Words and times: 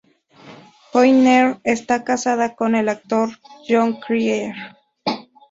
Joyner 0.93 1.59
está 1.63 2.03
casada 2.03 2.55
con 2.55 2.73
el 2.73 2.89
actor 2.89 3.37
Jon 3.67 3.99
Cryer. 3.99 4.55